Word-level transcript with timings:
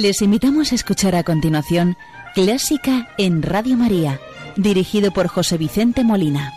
Les 0.00 0.22
invitamos 0.22 0.70
a 0.70 0.76
escuchar 0.76 1.16
a 1.16 1.24
continuación 1.24 1.96
Clásica 2.32 3.08
en 3.18 3.42
Radio 3.42 3.76
María, 3.76 4.20
dirigido 4.54 5.10
por 5.10 5.26
José 5.26 5.58
Vicente 5.58 6.04
Molina. 6.04 6.52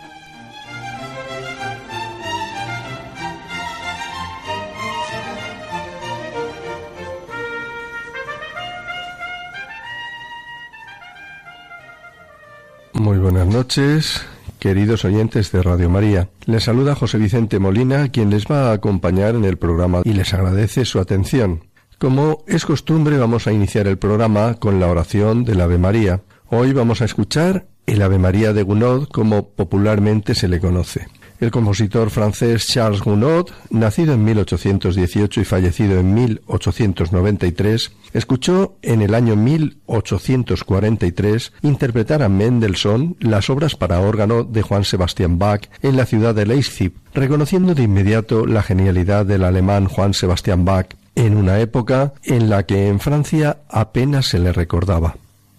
Muy 12.92 13.18
buenas 13.18 13.48
noches, 13.48 14.24
queridos 14.60 15.04
oyentes 15.04 15.50
de 15.50 15.62
Radio 15.64 15.90
María. 15.90 16.28
Les 16.46 16.62
saluda 16.62 16.94
José 16.94 17.18
Vicente 17.18 17.58
Molina, 17.58 18.08
quien 18.10 18.30
les 18.30 18.44
va 18.44 18.70
a 18.70 18.72
acompañar 18.74 19.34
en 19.34 19.44
el 19.44 19.58
programa 19.58 20.02
y 20.04 20.12
les 20.12 20.32
agradece 20.32 20.84
su 20.84 21.00
atención. 21.00 21.71
Como 22.02 22.42
es 22.48 22.66
costumbre, 22.66 23.16
vamos 23.16 23.46
a 23.46 23.52
iniciar 23.52 23.86
el 23.86 23.96
programa 23.96 24.54
con 24.54 24.80
la 24.80 24.88
oración 24.88 25.44
del 25.44 25.60
Ave 25.60 25.78
María. 25.78 26.20
Hoy 26.48 26.72
vamos 26.72 27.00
a 27.00 27.04
escuchar 27.04 27.66
el 27.86 28.02
Ave 28.02 28.18
María 28.18 28.52
de 28.52 28.64
Gounod, 28.64 29.06
como 29.06 29.50
popularmente 29.50 30.34
se 30.34 30.48
le 30.48 30.58
conoce. 30.58 31.06
El 31.38 31.52
compositor 31.52 32.10
francés 32.10 32.66
Charles 32.66 33.02
Gounod, 33.02 33.50
nacido 33.70 34.14
en 34.14 34.24
1818 34.24 35.42
y 35.42 35.44
fallecido 35.44 36.00
en 36.00 36.12
1893, 36.12 37.92
escuchó 38.14 38.74
en 38.82 39.00
el 39.00 39.14
año 39.14 39.36
1843 39.36 41.52
interpretar 41.62 42.24
a 42.24 42.28
Mendelssohn 42.28 43.16
las 43.20 43.48
obras 43.48 43.76
para 43.76 44.00
órgano 44.00 44.42
de 44.42 44.62
Juan 44.62 44.82
Sebastian 44.82 45.38
Bach 45.38 45.68
en 45.82 45.96
la 45.96 46.06
ciudad 46.06 46.34
de 46.34 46.46
Leipzig, 46.46 46.94
reconociendo 47.14 47.76
de 47.76 47.84
inmediato 47.84 48.44
la 48.44 48.64
genialidad 48.64 49.24
del 49.24 49.44
alemán 49.44 49.86
Juan 49.86 50.14
Sebastian 50.14 50.64
Bach 50.64 50.96
en 51.14 51.36
una 51.36 51.60
época 51.60 52.14
en 52.24 52.48
la 52.48 52.64
que 52.64 52.88
en 52.88 53.00
Francia 53.00 53.58
apenas 53.68 54.26
se 54.26 54.38
le 54.38 54.52
recordaba. 54.52 55.16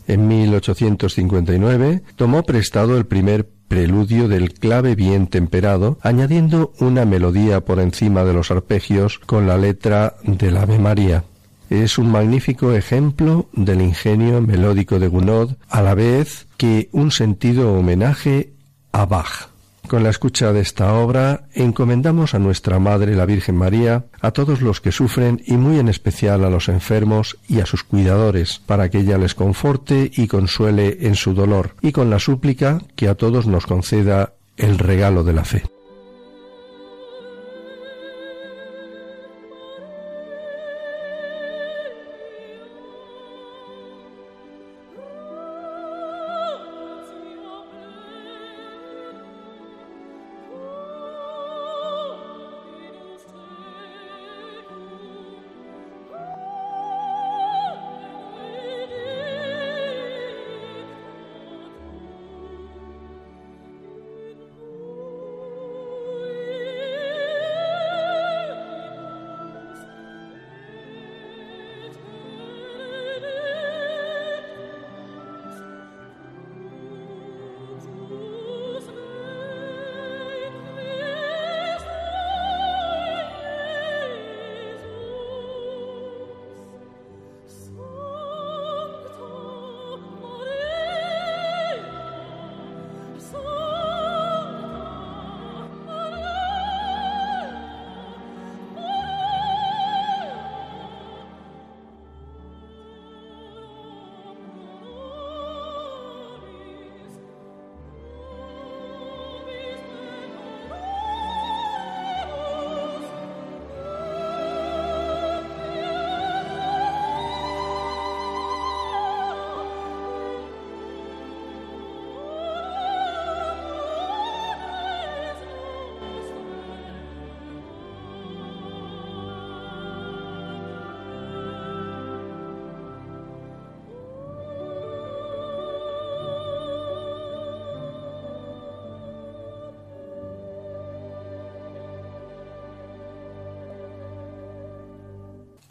En 0.08 0.28
1859 0.28 2.04
tomó 2.16 2.44
prestado 2.44 2.98
el 2.98 3.06
primer 3.06 3.48
preludio 3.68 4.28
del 4.28 4.54
clave 4.54 4.96
bien 4.96 5.28
temperado, 5.28 5.98
añadiendo 6.02 6.74
una 6.80 7.06
melodía 7.06 7.62
por 7.62 7.80
encima 7.80 8.24
de 8.24 8.34
los 8.34 8.52
arpegios 8.52 9.20
con 9.20 9.48
la 9.48 9.58
letra 9.58 10.16
del 10.24 10.58
Ave 10.58 10.78
María. 10.78 11.24
Es 11.70 11.98
un 11.98 12.12
magnífico 12.12 12.74
ejemplo 12.74 13.48
del 13.54 13.82
ingenio 13.82 14.42
melódico 14.42 15.00
de 15.00 15.08
Gounod, 15.08 15.54
a 15.70 15.82
la 15.82 15.96
vez 15.96 16.48
que 16.58 16.90
un 16.92 17.10
sentido 17.10 17.74
homenaje 17.74 18.54
a 18.92 19.06
Bach. 19.06 19.53
Con 19.88 20.04
la 20.04 20.10
escucha 20.10 20.54
de 20.54 20.62
esta 20.62 20.94
obra 20.94 21.44
encomendamos 21.54 22.34
a 22.34 22.40
nuestra 22.40 22.80
Madre 22.80 23.16
la 23.16 23.26
Virgen 23.26 23.56
María, 23.56 24.06
a 24.22 24.32
todos 24.32 24.62
los 24.62 24.82
que 24.82 24.92
sufren 24.92 25.42
y 25.46 25.58
muy 25.58 25.78
en 25.78 25.88
especial 25.88 26.44
a 26.46 26.50
los 26.50 26.70
enfermos 26.70 27.38
y 27.48 27.60
a 27.60 27.66
sus 27.66 27.84
cuidadores, 27.84 28.62
para 28.66 28.90
que 28.90 29.00
ella 29.00 29.18
les 29.18 29.36
conforte 29.36 30.10
y 30.16 30.28
consuele 30.28 30.98
en 31.02 31.16
su 31.16 31.34
dolor, 31.34 31.76
y 31.82 31.92
con 31.92 32.10
la 32.10 32.20
súplica 32.20 32.82
que 32.96 33.08
a 33.08 33.16
todos 33.16 33.46
nos 33.46 33.66
conceda 33.66 34.34
el 34.58 34.80
regalo 34.80 35.24
de 35.24 35.34
la 35.34 35.44
fe. 35.44 35.64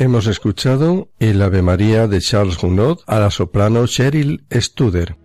Hemos 0.03 0.27
escuchado 0.27 1.13
el 1.21 1.41
Ave 1.41 1.63
María 1.63 2.09
de 2.09 2.21
Charles 2.21 2.59
Gounod 2.59 2.99
a 3.07 3.21
la 3.21 3.31
soprano 3.31 3.87
Cheryl 3.87 4.45
Studer. 4.53 5.17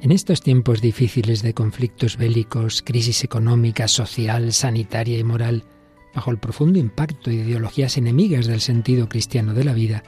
En 0.00 0.10
estos 0.10 0.40
tiempos 0.40 0.80
difíciles 0.80 1.42
de 1.42 1.52
conflictos 1.52 2.16
bélicos, 2.16 2.80
crisis 2.80 3.24
económica, 3.24 3.88
social, 3.88 4.54
sanitaria 4.54 5.18
y 5.18 5.22
moral, 5.22 5.64
bajo 6.14 6.30
el 6.30 6.38
profundo 6.38 6.78
impacto 6.78 7.28
de 7.28 7.36
ideologías 7.36 7.98
enemigas 7.98 8.46
del 8.46 8.62
sentido 8.62 9.10
cristiano 9.10 9.52
de 9.52 9.64
la 9.64 9.74
vida, 9.74 10.04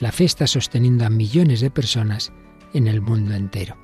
la 0.00 0.10
fe 0.10 0.24
está 0.24 0.48
sosteniendo 0.48 1.06
a 1.06 1.08
millones 1.08 1.60
de 1.60 1.70
personas 1.70 2.32
en 2.74 2.88
el 2.88 3.00
mundo 3.00 3.32
entero. 3.32 3.76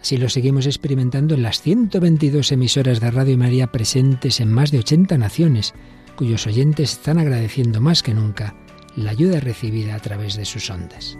Así 0.00 0.18
lo 0.18 0.28
seguimos 0.28 0.66
experimentando 0.66 1.34
en 1.34 1.42
las 1.42 1.60
122 1.62 2.52
emisoras 2.52 3.00
de 3.00 3.10
Radio 3.10 3.36
María 3.36 3.72
presentes 3.72 4.38
en 4.38 4.52
más 4.52 4.70
de 4.70 4.78
80 4.78 5.18
naciones, 5.18 5.74
cuyos 6.16 6.46
oyentes 6.46 6.92
están 6.92 7.18
agradeciendo 7.18 7.80
más 7.80 8.02
que 8.02 8.14
nunca 8.14 8.54
la 8.96 9.10
ayuda 9.10 9.40
recibida 9.40 9.94
a 9.94 10.00
través 10.00 10.36
de 10.36 10.44
sus 10.44 10.70
ondas. 10.70 11.18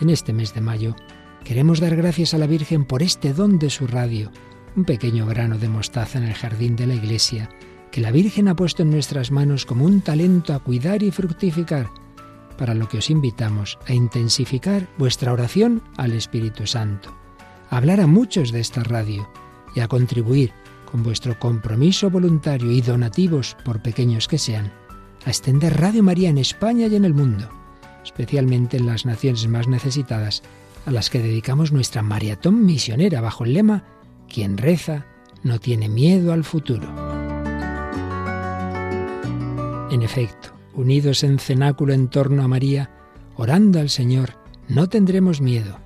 En 0.00 0.10
este 0.10 0.32
mes 0.32 0.54
de 0.54 0.60
mayo 0.60 0.94
queremos 1.44 1.80
dar 1.80 1.96
gracias 1.96 2.34
a 2.34 2.38
la 2.38 2.46
Virgen 2.46 2.84
por 2.84 3.02
este 3.02 3.32
don 3.32 3.58
de 3.58 3.70
su 3.70 3.86
radio, 3.86 4.30
un 4.76 4.84
pequeño 4.84 5.26
grano 5.26 5.58
de 5.58 5.68
mostaza 5.68 6.18
en 6.18 6.24
el 6.24 6.34
jardín 6.34 6.76
de 6.76 6.86
la 6.86 6.94
iglesia, 6.94 7.48
que 7.90 8.00
la 8.00 8.10
Virgen 8.10 8.48
ha 8.48 8.56
puesto 8.56 8.82
en 8.82 8.90
nuestras 8.90 9.30
manos 9.30 9.64
como 9.64 9.84
un 9.84 10.00
talento 10.00 10.52
a 10.52 10.58
cuidar 10.58 11.02
y 11.02 11.10
fructificar, 11.10 11.88
para 12.58 12.74
lo 12.74 12.88
que 12.88 12.98
os 12.98 13.10
invitamos 13.10 13.78
a 13.86 13.94
intensificar 13.94 14.88
vuestra 14.98 15.32
oración 15.32 15.82
al 15.96 16.12
Espíritu 16.12 16.66
Santo, 16.66 17.16
a 17.70 17.76
hablar 17.76 18.00
a 18.00 18.06
muchos 18.06 18.52
de 18.52 18.60
esta 18.60 18.82
radio 18.82 19.28
y 19.74 19.80
a 19.80 19.88
contribuir 19.88 20.52
vuestro 21.02 21.38
compromiso 21.38 22.10
voluntario 22.10 22.70
y 22.70 22.80
donativos, 22.80 23.56
por 23.64 23.82
pequeños 23.82 24.28
que 24.28 24.38
sean, 24.38 24.72
a 25.24 25.30
extender 25.30 25.78
Radio 25.80 26.02
María 26.02 26.30
en 26.30 26.38
España 26.38 26.86
y 26.86 26.94
en 26.94 27.04
el 27.04 27.14
mundo, 27.14 27.48
especialmente 28.04 28.76
en 28.76 28.86
las 28.86 29.04
naciones 29.04 29.48
más 29.48 29.68
necesitadas, 29.68 30.42
a 30.86 30.90
las 30.90 31.10
que 31.10 31.18
dedicamos 31.18 31.72
nuestra 31.72 32.02
maratón 32.02 32.64
misionera 32.64 33.20
bajo 33.20 33.44
el 33.44 33.54
lema 33.54 33.84
Quien 34.28 34.56
reza 34.56 35.06
no 35.42 35.58
tiene 35.58 35.88
miedo 35.88 36.32
al 36.32 36.44
futuro. 36.44 36.88
En 39.90 40.02
efecto, 40.02 40.50
unidos 40.74 41.24
en 41.24 41.38
cenáculo 41.38 41.92
en 41.92 42.08
torno 42.08 42.42
a 42.42 42.48
María, 42.48 42.90
orando 43.36 43.80
al 43.80 43.90
Señor, 43.90 44.34
no 44.68 44.88
tendremos 44.88 45.40
miedo, 45.40 45.78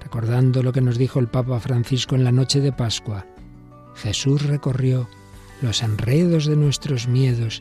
recordando 0.00 0.62
lo 0.62 0.72
que 0.72 0.80
nos 0.80 0.98
dijo 0.98 1.18
el 1.18 1.28
Papa 1.28 1.58
Francisco 1.60 2.14
en 2.14 2.24
la 2.24 2.32
noche 2.32 2.60
de 2.60 2.72
Pascua. 2.72 3.26
Jesús 3.96 4.42
recorrió 4.42 5.08
los 5.62 5.82
enredos 5.82 6.46
de 6.46 6.56
nuestros 6.56 7.08
miedos 7.08 7.60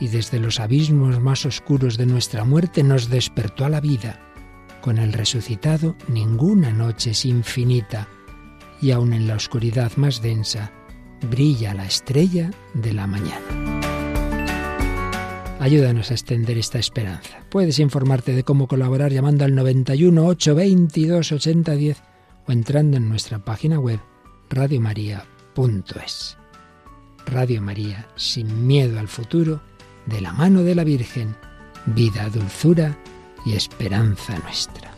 y 0.00 0.08
desde 0.08 0.38
los 0.38 0.60
abismos 0.60 1.20
más 1.20 1.46
oscuros 1.46 1.96
de 1.96 2.06
nuestra 2.06 2.44
muerte 2.44 2.82
nos 2.82 3.08
despertó 3.08 3.64
a 3.64 3.68
la 3.68 3.80
vida. 3.80 4.20
Con 4.80 4.98
el 4.98 5.12
resucitado 5.12 5.96
ninguna 6.08 6.72
noche 6.72 7.10
es 7.10 7.24
infinita 7.24 8.08
y 8.80 8.90
aun 8.90 9.12
en 9.12 9.28
la 9.28 9.36
oscuridad 9.36 9.92
más 9.96 10.22
densa 10.22 10.72
brilla 11.30 11.72
la 11.74 11.86
estrella 11.86 12.50
de 12.74 12.92
la 12.92 13.06
mañana. 13.06 13.80
Ayúdanos 15.60 16.10
a 16.10 16.14
extender 16.14 16.58
esta 16.58 16.80
esperanza. 16.80 17.44
Puedes 17.48 17.78
informarte 17.78 18.32
de 18.32 18.42
cómo 18.42 18.66
colaborar 18.66 19.12
llamando 19.12 19.44
al 19.44 19.54
91 19.54 20.26
822 20.26 21.30
8010 21.30 22.02
o 22.48 22.52
entrando 22.52 22.96
en 22.96 23.08
nuestra 23.08 23.44
página 23.44 23.78
web 23.78 24.00
radiomaria.es. 25.56 26.36
Radio 27.26 27.62
María, 27.62 28.08
sin 28.16 28.66
miedo 28.66 28.98
al 28.98 29.08
futuro, 29.08 29.60
de 30.06 30.20
la 30.20 30.32
mano 30.32 30.62
de 30.62 30.74
la 30.74 30.84
Virgen, 30.84 31.36
vida, 31.86 32.28
dulzura 32.28 32.98
y 33.46 33.54
esperanza 33.54 34.38
nuestra. 34.38 34.91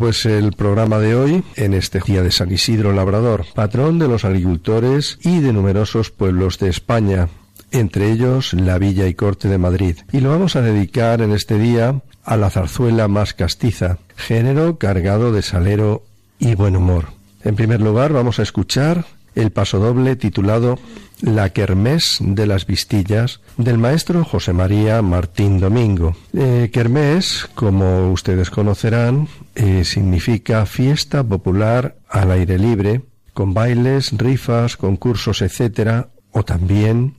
Pues 0.00 0.26
el 0.26 0.52
programa 0.52 1.00
de 1.00 1.16
hoy, 1.16 1.42
en 1.56 1.74
este 1.74 1.98
día 1.98 2.22
de 2.22 2.30
San 2.30 2.52
Isidro 2.52 2.92
Labrador, 2.92 3.46
patrón 3.52 3.98
de 3.98 4.06
los 4.06 4.24
agricultores 4.24 5.18
y 5.22 5.40
de 5.40 5.52
numerosos 5.52 6.12
pueblos 6.12 6.60
de 6.60 6.68
España, 6.68 7.28
entre 7.72 8.12
ellos 8.12 8.52
la 8.52 8.78
Villa 8.78 9.08
y 9.08 9.14
Corte 9.14 9.48
de 9.48 9.58
Madrid. 9.58 9.96
Y 10.12 10.20
lo 10.20 10.30
vamos 10.30 10.54
a 10.54 10.62
dedicar 10.62 11.20
en 11.20 11.32
este 11.32 11.58
día 11.58 12.00
a 12.22 12.36
la 12.36 12.48
zarzuela 12.48 13.08
más 13.08 13.34
castiza, 13.34 13.98
género 14.14 14.78
cargado 14.78 15.32
de 15.32 15.42
salero 15.42 16.04
y 16.38 16.54
buen 16.54 16.76
humor. 16.76 17.06
En 17.42 17.56
primer 17.56 17.80
lugar, 17.80 18.12
vamos 18.12 18.38
a 18.38 18.44
escuchar 18.44 19.04
el 19.34 19.50
pasodoble 19.50 20.14
titulado 20.14 20.78
La 21.20 21.50
Kermés 21.50 22.18
de 22.20 22.46
las 22.46 22.66
Vistillas 22.66 23.40
del 23.56 23.76
maestro 23.76 24.24
José 24.24 24.52
María 24.52 25.02
Martín 25.02 25.58
Domingo. 25.58 26.16
Eh, 26.32 26.70
kermés, 26.72 27.48
como 27.54 28.12
ustedes 28.12 28.50
conocerán, 28.50 29.28
eh, 29.56 29.84
significa 29.84 30.64
fiesta 30.66 31.24
popular 31.24 31.96
al 32.08 32.30
aire 32.30 32.58
libre, 32.58 33.02
con 33.34 33.52
bailes, 33.52 34.12
rifas, 34.16 34.76
concursos, 34.76 35.42
etcétera, 35.42 36.08
o 36.30 36.44
también 36.44 37.14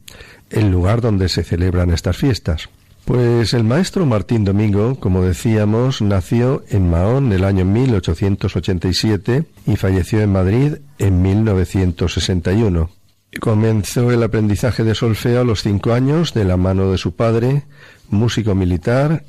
el 0.49 0.71
lugar 0.71 1.01
donde 1.01 1.27
se 1.27 1.43
celebran 1.43 1.91
estas 1.91 2.15
fiestas. 2.15 2.69
Pues 3.05 3.53
el 3.53 3.63
maestro 3.63 4.05
Martín 4.05 4.45
Domingo, 4.45 4.99
como 4.99 5.23
decíamos, 5.23 6.01
nació 6.01 6.63
en 6.69 6.89
Mahón 6.89 7.33
el 7.33 7.43
año 7.43 7.65
1887 7.65 9.45
y 9.65 9.75
falleció 9.77 10.21
en 10.21 10.31
Madrid 10.31 10.75
en 10.99 11.21
1961. 11.21 12.98
Comenzó 13.39 14.11
el 14.11 14.23
aprendizaje 14.23 14.83
de 14.83 14.95
solfeo 14.95 15.41
a 15.41 15.43
los 15.43 15.61
cinco 15.61 15.93
años 15.93 16.33
de 16.33 16.45
la 16.45 16.57
mano 16.57 16.91
de 16.91 16.97
su 16.97 17.15
padre, 17.15 17.63
músico 18.09 18.55
militar, 18.55 19.23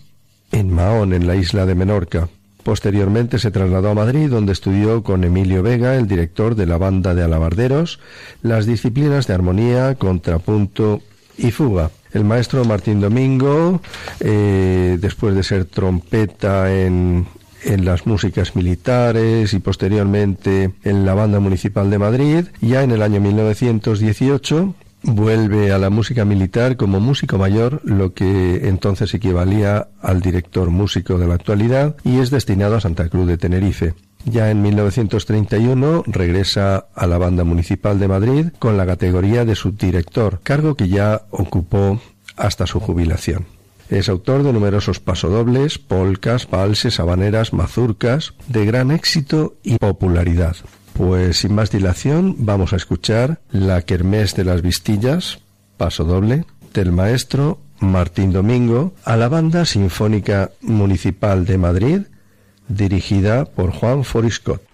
en 0.53 0.73
Mahón, 0.73 1.13
en 1.13 1.27
la 1.27 1.37
isla 1.37 1.67
de 1.67 1.75
Menorca. 1.75 2.29
Posteriormente 2.63 3.39
se 3.39 3.51
trasladó 3.51 3.91
a 3.91 3.95
Madrid, 3.95 4.29
donde 4.29 4.53
estudió 4.53 5.03
con 5.03 5.25
Emilio 5.25 5.63
Vega, 5.63 5.97
el 5.97 6.09
director 6.09 6.55
de 6.55 6.67
la 6.67 6.79
banda 6.79 7.15
de 7.15 7.23
alabarderos, 7.23 8.01
las 8.43 8.67
disciplinas 8.67 9.27
de 9.27 9.35
armonía, 9.35 9.95
contrapunto 9.95 11.03
y 11.39 11.51
fuga. 11.51 11.91
El 12.13 12.25
maestro 12.25 12.65
Martín 12.65 13.01
Domingo, 13.01 13.81
eh, 14.19 14.99
después 15.01 15.35
de 15.35 15.43
ser 15.43 15.67
trompeta 15.67 16.75
en, 16.75 17.27
en 17.65 17.85
las 17.85 18.07
músicas 18.07 18.57
militares 18.57 19.53
y 19.53 19.59
posteriormente 19.59 20.73
en 20.85 21.07
la 21.07 21.15
Banda 21.15 21.41
Municipal 21.41 21.91
de 21.91 21.99
Madrid, 21.99 22.45
ya 22.61 22.83
en 22.83 22.91
el 22.91 23.03
año 23.03 23.21
1918 23.21 24.75
vuelve 25.03 25.73
a 25.73 25.79
la 25.79 25.91
música 25.91 26.25
militar 26.25 26.77
como 26.77 27.01
músico 27.01 27.39
mayor, 27.39 27.81
lo 27.85 28.13
que 28.13 28.69
entonces 28.69 29.15
equivalía 29.15 29.89
al 30.01 30.21
director 30.21 30.71
músico 30.71 31.19
de 31.19 31.27
la 31.27 31.35
actualidad, 31.35 31.97
y 32.05 32.19
es 32.19 32.31
destinado 32.31 32.77
a 32.77 32.81
Santa 32.81 33.09
Cruz 33.09 33.27
de 33.27 33.39
Tenerife. 33.39 33.95
Ya 34.27 34.51
en 34.51 34.61
1931 34.61 36.05
regresa 36.07 36.87
a 36.95 37.07
la 37.07 37.17
Banda 37.17 37.45
Municipal 37.45 37.99
de 37.99 38.09
Madrid 38.09 38.47
con 38.59 38.77
la 38.77 38.87
categoría 38.87 39.45
de 39.45 39.55
subdirector, 39.55 40.41
cargo 40.43 40.75
que 40.75 40.89
ya 40.89 41.23
ocupó 41.31 42.01
hasta 42.37 42.67
su 42.67 42.81
jubilación. 42.81 43.47
Es 43.91 44.09
autor 44.09 44.45
de 44.45 44.53
numerosos 44.53 45.01
pasodobles, 45.01 45.79
polcas, 45.79 46.49
valses, 46.49 47.01
habaneras, 47.01 47.53
mazurcas, 47.53 48.35
de 48.47 48.65
gran 48.65 48.93
éxito 48.93 49.57
y 49.65 49.79
popularidad. 49.79 50.57
Pues 50.93 51.39
sin 51.39 51.57
más 51.57 51.73
dilación 51.73 52.37
vamos 52.39 52.73
a 52.73 52.77
escuchar 52.77 53.41
la 53.51 53.83
Kermés 53.83 54.37
de 54.37 54.45
las 54.45 54.63
Vistillas, 54.63 55.41
pasodoble, 55.77 56.45
del 56.73 56.93
maestro 56.93 57.59
Martín 57.81 58.33
Domingo, 58.33 58.95
a 59.05 59.17
la 59.17 59.29
Banda 59.29 59.65
Sinfónica 59.65 60.53
Municipal 60.61 61.45
de 61.45 61.59
Madrid, 61.59 62.01
dirigida 62.69 63.45
por 63.45 63.73
Juan 63.73 64.05
Foriscott. 64.05 64.70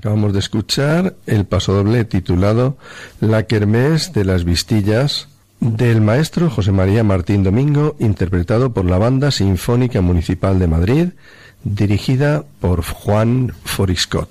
Acabamos 0.00 0.32
de 0.32 0.38
escuchar 0.38 1.14
el 1.26 1.44
pasodoble 1.44 2.06
titulado 2.06 2.78
La 3.20 3.42
Kermés 3.42 4.14
de 4.14 4.24
las 4.24 4.44
Vistillas 4.44 5.28
del 5.60 6.00
maestro 6.00 6.48
José 6.48 6.72
María 6.72 7.04
Martín 7.04 7.42
Domingo, 7.42 7.96
interpretado 7.98 8.72
por 8.72 8.86
la 8.86 8.96
Banda 8.96 9.30
Sinfónica 9.30 10.00
Municipal 10.00 10.58
de 10.58 10.68
Madrid, 10.68 11.08
dirigida 11.64 12.46
por 12.60 12.82
Juan 12.82 13.52
Foriscott. 13.64 14.30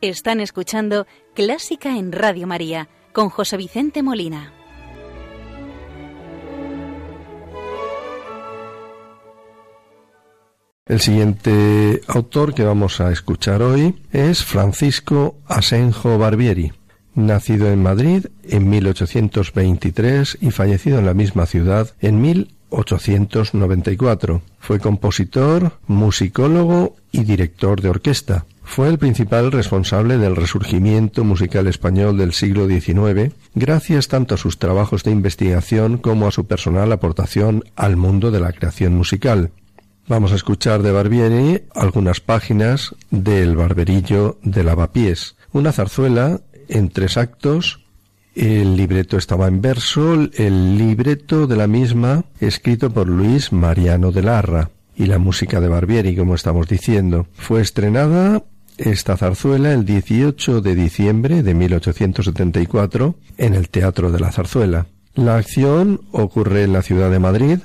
Están 0.00 0.38
escuchando 0.38 1.08
Clásica 1.34 1.98
en 1.98 2.12
Radio 2.12 2.46
María 2.46 2.88
con 3.12 3.28
José 3.28 3.56
Vicente 3.56 4.04
Molina. 4.04 4.55
El 10.88 11.00
siguiente 11.00 12.00
autor 12.06 12.54
que 12.54 12.62
vamos 12.62 13.00
a 13.00 13.10
escuchar 13.10 13.60
hoy 13.60 13.96
es 14.12 14.44
Francisco 14.44 15.34
Asenjo 15.48 16.16
Barbieri, 16.16 16.74
nacido 17.16 17.72
en 17.72 17.82
Madrid 17.82 18.26
en 18.44 18.70
1823 18.70 20.38
y 20.40 20.52
fallecido 20.52 21.00
en 21.00 21.06
la 21.06 21.14
misma 21.14 21.46
ciudad 21.46 21.92
en 22.00 22.20
1894. 22.20 24.42
Fue 24.60 24.78
compositor, 24.78 25.72
musicólogo 25.88 26.94
y 27.10 27.24
director 27.24 27.80
de 27.80 27.88
orquesta. 27.88 28.46
Fue 28.62 28.88
el 28.88 28.98
principal 28.98 29.50
responsable 29.50 30.18
del 30.18 30.36
resurgimiento 30.36 31.24
musical 31.24 31.66
español 31.66 32.16
del 32.16 32.32
siglo 32.32 32.68
XIX, 32.68 33.34
gracias 33.56 34.06
tanto 34.06 34.36
a 34.36 34.38
sus 34.38 34.60
trabajos 34.60 35.02
de 35.02 35.10
investigación 35.10 35.98
como 35.98 36.28
a 36.28 36.30
su 36.30 36.46
personal 36.46 36.92
aportación 36.92 37.64
al 37.74 37.96
mundo 37.96 38.30
de 38.30 38.38
la 38.38 38.52
creación 38.52 38.94
musical. 38.94 39.50
Vamos 40.08 40.30
a 40.30 40.36
escuchar 40.36 40.84
de 40.84 40.92
Barbieri 40.92 41.62
algunas 41.74 42.20
páginas 42.20 42.94
del 43.10 43.56
Barberillo 43.56 44.38
de 44.42 44.62
Lavapiés, 44.62 45.34
una 45.52 45.72
zarzuela 45.72 46.42
en 46.68 46.90
tres 46.90 47.16
actos. 47.16 47.80
El 48.36 48.76
libreto 48.76 49.16
estaba 49.16 49.48
en 49.48 49.60
verso, 49.60 50.14
el 50.14 50.78
libreto 50.78 51.48
de 51.48 51.56
la 51.56 51.66
misma 51.66 52.24
escrito 52.38 52.90
por 52.90 53.08
Luis 53.08 53.52
Mariano 53.52 54.12
de 54.12 54.22
Larra 54.22 54.70
y 54.94 55.06
la 55.06 55.18
música 55.18 55.60
de 55.60 55.66
Barbieri, 55.66 56.14
como 56.14 56.36
estamos 56.36 56.68
diciendo. 56.68 57.26
Fue 57.34 57.60
estrenada 57.60 58.44
esta 58.78 59.16
zarzuela 59.16 59.72
el 59.72 59.84
18 59.84 60.60
de 60.60 60.74
diciembre 60.76 61.42
de 61.42 61.54
1874 61.54 63.16
en 63.38 63.54
el 63.54 63.68
Teatro 63.70 64.12
de 64.12 64.20
la 64.20 64.30
Zarzuela. 64.30 64.86
La 65.14 65.36
acción 65.36 66.02
ocurre 66.12 66.62
en 66.62 66.74
la 66.74 66.82
ciudad 66.82 67.10
de 67.10 67.18
Madrid, 67.18 67.58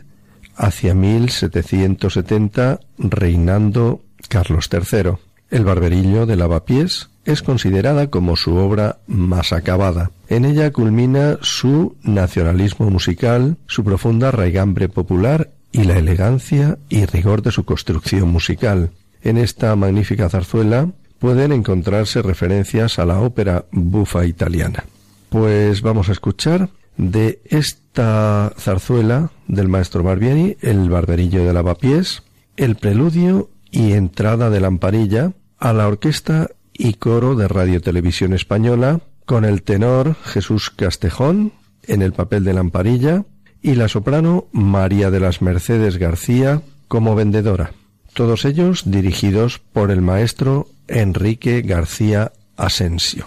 hacia 0.62 0.94
1770 0.94 2.80
reinando 3.00 4.01
Carlos 4.30 4.70
III. 4.72 5.13
El 5.50 5.65
barberillo 5.65 6.27
de 6.27 6.36
Lavapiés 6.36 7.10
es 7.25 7.41
considerada 7.41 8.08
como 8.12 8.36
su 8.36 8.56
obra 8.56 9.00
más 9.08 9.53
acabada. 9.53 10.12
En 10.30 10.46
ella 10.46 10.72
culmina 10.72 11.39
su 11.41 11.98
nacionalismo 12.03 12.89
musical, 12.91 13.58
su 13.65 13.84
profunda 13.84 14.30
raigambre 14.30 14.88
popular 14.88 15.50
y 15.72 15.84
la 15.84 15.98
elegancia 15.98 16.77
y 16.89 17.06
rigor 17.06 17.41
de 17.41 17.51
su 17.51 17.65
construcción 17.65 18.30
musical. 18.30 18.91
En 19.24 19.38
esta 19.38 19.75
magnífica 19.75 20.30
zarzuela 20.30 20.89
pueden 21.18 21.51
encontrarse 21.53 22.22
referencias 22.22 23.00
a 23.00 23.06
la 23.06 23.20
ópera 23.20 23.65
bufa 23.72 24.25
italiana. 24.25 24.84
Pues 25.30 25.82
vamos 25.82 26.10
a 26.10 26.12
escuchar 26.12 26.70
de 27.01 27.41
esta 27.46 28.53
zarzuela 28.60 29.31
del 29.48 29.67
maestro 29.67 30.03
Barbieri, 30.03 30.58
El 30.62 30.88
barberillo 30.88 31.43
de 31.43 31.51
lavapiés, 31.51 32.22
el 32.58 32.75
preludio 32.75 33.50
y 33.72 33.93
entrada 33.93 34.51
de 34.51 34.60
lamparilla 34.60 35.34
a 35.58 35.74
la 35.74 35.88
orquesta 35.88 36.51
y 36.74 36.93
coro 36.93 37.36
de 37.36 37.48
Radio 37.48 37.81
Televisión 37.81 38.34
Española, 38.34 39.01
con 39.25 39.46
el 39.46 39.63
tenor 39.63 40.15
Jesús 40.25 40.70
Castejón 40.70 41.53
en 41.88 42.03
el 42.03 42.13
papel 42.13 42.43
de 42.43 42.53
lamparilla 42.53 43.25
y 43.63 43.74
la 43.74 43.88
soprano 43.88 44.46
María 44.51 45.10
de 45.10 45.22
las 45.22 45.41
Mercedes 45.41 45.98
García 45.98 46.62
como 46.88 47.15
vendedora. 47.15 47.72
Todos 48.13 48.46
ellos 48.46 48.84
dirigidos 48.86 49.58
por 49.58 49.89
el 49.89 50.01
maestro 50.01 50.67
Enrique 50.88 51.63
García 51.63 52.31
Asensio. 52.58 53.25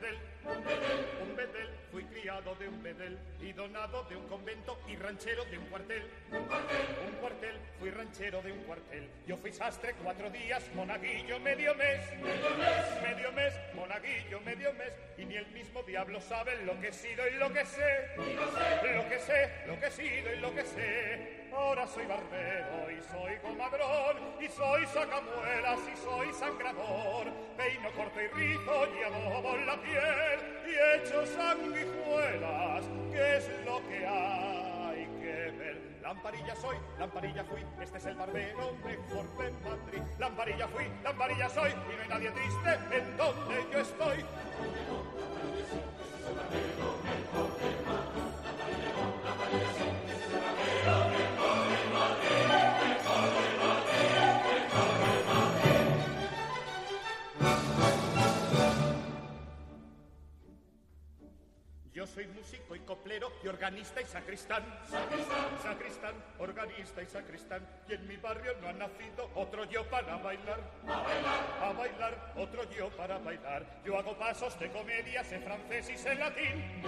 De 0.00 0.06
un 0.06 0.64
bedel. 0.64 1.06
Un 1.22 1.36
bedel, 1.36 1.68
fui 1.90 2.04
criado 2.04 2.54
de 2.56 2.68
un 2.68 2.82
bedel 2.82 3.18
y 3.40 3.52
donado 3.52 4.04
de 4.04 4.16
un 4.16 4.26
convento 4.28 4.78
y 4.88 4.96
ranchero 4.96 5.44
de. 5.46 5.58
Un 5.58 5.64
cuartel, 5.66 6.02
fui 7.78 7.90
ranchero 7.90 8.42
de 8.42 8.52
un 8.52 8.58
cuartel. 8.64 9.08
Yo 9.26 9.36
fui 9.36 9.52
sastre 9.52 9.94
cuatro 10.02 10.30
días, 10.30 10.62
monaguillo 10.74 11.38
medio 11.40 11.74
mes. 11.74 12.00
Medio 12.20 12.50
mes, 12.56 13.02
medio 13.02 13.32
mes, 13.32 13.54
monaguillo 13.74 14.40
medio 14.40 14.72
mes. 14.74 14.92
Y 15.16 15.24
ni 15.24 15.36
el 15.36 15.46
mismo 15.48 15.82
diablo 15.82 16.20
sabe 16.20 16.56
lo 16.64 16.78
que 16.80 16.88
he 16.88 16.92
sido 16.92 17.26
y 17.28 17.34
lo 17.34 17.52
que 17.52 17.64
sé. 17.64 18.08
Lo 18.16 19.08
que 19.08 19.18
sé, 19.18 19.50
lo 19.66 19.78
que 19.78 19.86
he 19.86 19.90
sido 19.90 20.34
y 20.34 20.38
lo 20.38 20.54
que 20.54 20.64
sé. 20.64 21.48
Ahora 21.52 21.86
soy 21.86 22.06
barbero 22.06 22.90
y 22.90 23.02
soy 23.10 23.36
comadrón 23.38 24.16
y 24.40 24.48
soy 24.48 24.86
sacamuelas 24.86 25.80
y 25.92 25.96
soy 25.96 26.32
sangrador. 26.32 27.32
Peino 27.56 27.90
corto 27.92 28.20
y 28.20 28.28
rizo 28.28 28.88
y 28.98 29.02
adobo 29.02 29.56
la 29.56 29.80
piel 29.80 30.40
y 30.66 31.00
echo 31.00 31.26
sanguijuelas, 31.26 32.84
que 33.10 33.36
es 33.36 33.50
lo 33.64 33.88
que 33.88 34.06
hay. 34.06 34.47
Lamparilla 36.08 36.56
soy, 36.56 36.76
lamparilla 36.98 37.44
fui, 37.44 37.60
este 37.82 37.98
es 37.98 38.06
el 38.06 38.14
barbero 38.14 38.72
mejor 38.82 39.26
de 39.36 39.50
Madrid. 39.68 40.02
Lamparilla 40.18 40.66
fui, 40.68 40.84
lamparilla 41.04 41.50
soy 41.50 41.70
y 41.70 41.96
no 41.96 42.02
hay 42.02 42.08
nadie 42.08 42.30
triste 42.30 42.96
en 42.96 43.16
donde 43.18 43.66
yo 43.70 43.78
estoy. 43.80 44.24
Organista 63.68 64.00
y 64.00 64.04
sacristán. 64.06 64.64
Sacristán, 64.88 65.58
sacristán, 65.62 66.14
organista 66.38 67.02
y 67.02 67.06
sacristán. 67.06 67.66
Y 67.86 67.94
en 67.94 68.08
mi 68.08 68.16
barrio 68.16 68.54
no 68.62 68.68
ha 68.68 68.72
nacido 68.72 69.30
otro 69.34 69.64
yo 69.64 69.84
para 69.90 70.16
bailar. 70.16 70.60
A 70.86 71.02
bailar, 71.02 71.58
a 71.60 71.72
bailar, 71.72 72.32
otro 72.36 72.70
yo 72.70 72.88
para 72.96 73.18
bailar. 73.18 73.66
Yo 73.84 73.98
hago 73.98 74.16
pasos 74.18 74.58
de 74.58 74.70
comedia, 74.70 75.22
sé 75.22 75.38
francés 75.40 75.90
y 75.90 75.98
sé 75.98 76.14
latín. 76.14 76.82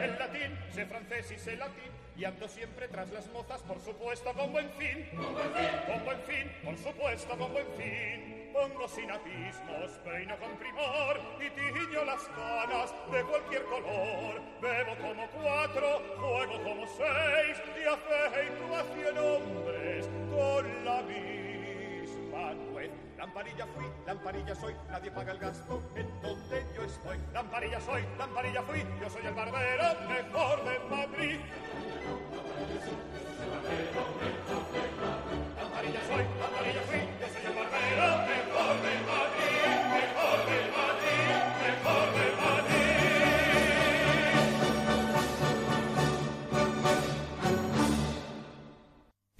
El 0.00 0.18
latín, 0.18 0.58
sé 0.72 0.84
francés 0.86 1.30
y 1.30 1.38
sé 1.38 1.56
latín. 1.56 1.92
Y 2.16 2.24
ando 2.24 2.48
siempre 2.48 2.88
tras 2.88 3.08
las 3.10 3.28
mozas, 3.28 3.62
por 3.62 3.80
supuesto, 3.80 4.34
con 4.34 4.50
buen 4.50 4.68
fin. 4.72 5.08
Con 5.14 6.04
buen 6.04 6.20
fin, 6.22 6.52
por 6.64 6.76
supuesto, 6.76 7.38
con 7.38 7.52
buen 7.52 7.66
fin. 7.78 8.39
Pongo 8.52 8.88
sinapismos, 8.88 9.90
peino 10.04 10.36
con 10.38 10.56
primor 10.56 11.20
y 11.40 11.50
tiño 11.50 12.04
las 12.04 12.22
canas 12.28 12.92
de 13.10 13.22
cualquier 13.22 13.64
color. 13.64 14.40
Bebo 14.60 14.96
como 14.96 15.26
cuatro, 15.28 16.02
juego 16.18 16.62
como 16.62 16.86
seis 16.86 17.62
y 17.78 17.84
afeito 17.86 18.76
a 18.76 18.82
cien 18.94 19.18
hombres 19.18 20.08
con 20.30 20.84
la 20.84 21.02
misma 21.02 22.54
nuez. 22.54 22.90
Lamparilla 23.16 23.66
fui, 23.66 23.84
lamparilla 24.06 24.54
soy, 24.54 24.74
nadie 24.90 25.10
paga 25.10 25.32
el 25.32 25.38
gasto 25.38 25.82
en 25.94 26.20
donde 26.20 26.66
yo 26.74 26.82
estoy. 26.82 27.18
Lamparilla 27.32 27.80
soy, 27.80 28.04
lamparilla 28.18 28.62
fui, 28.62 28.84
yo 29.00 29.10
soy 29.10 29.26
el 29.26 29.34
barbero 29.34 29.84
mejor 30.08 30.64
de 30.64 30.78
Madrid. 30.88 31.40
Lamparilla 35.56 36.00
soy, 36.08 36.24
lamparilla 36.40 36.82
fui, 36.82 37.19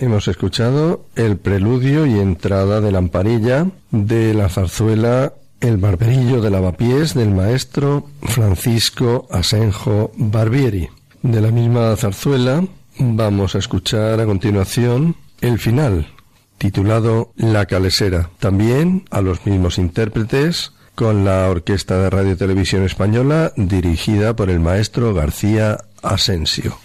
Hemos 0.01 0.29
escuchado 0.29 1.05
el 1.15 1.37
preludio 1.37 2.07
y 2.07 2.19
entrada 2.19 2.81
de 2.81 2.91
Lamparilla 2.91 3.67
de 3.91 4.33
la 4.33 4.49
zarzuela 4.49 5.35
El 5.61 5.77
barberillo 5.77 6.41
de 6.41 6.49
lavapiés 6.49 7.13
del 7.13 7.31
maestro 7.31 8.09
Francisco 8.23 9.29
Asenjo 9.31 10.11
Barbieri. 10.17 10.89
De 11.21 11.43
la 11.43 11.51
misma 11.51 11.95
zarzuela 11.97 12.65
vamos 12.99 13.55
a 13.55 13.59
escuchar 13.59 14.21
a 14.21 14.25
continuación 14.25 15.17
el 15.43 15.59
final, 15.59 16.07
titulado 16.57 17.33
La 17.37 17.67
Calesera. 17.67 18.31
También 18.39 19.05
a 19.11 19.21
los 19.21 19.45
mismos 19.45 19.77
intérpretes 19.77 20.73
con 20.95 21.27
la 21.27 21.47
Orquesta 21.51 21.99
de 21.99 22.09
Radio 22.09 22.39
Televisión 22.39 22.85
Española 22.85 23.53
dirigida 23.55 24.35
por 24.35 24.49
el 24.49 24.61
maestro 24.61 25.13
García 25.13 25.77
Asensio. 26.03 26.79